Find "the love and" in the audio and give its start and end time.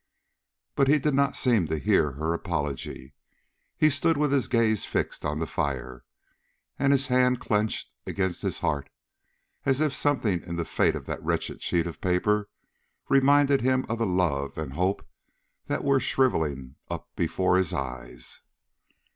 13.99-14.73